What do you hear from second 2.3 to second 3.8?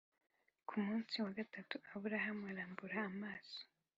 arambura amaso